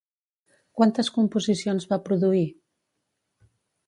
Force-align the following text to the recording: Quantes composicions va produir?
Quantes 0.79 1.11
composicions 1.17 1.85
va 1.91 1.99
produir? 2.07 2.47